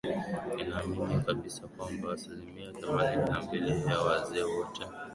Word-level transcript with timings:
inaamini 0.61 1.19
kabisa 1.21 1.67
kwamba 1.67 2.13
asilimia 2.13 2.71
themanini 2.73 3.23
na 3.27 3.41
mbili 3.41 3.71
ya 3.87 3.99
wazee 3.99 4.41
wote 4.43 4.83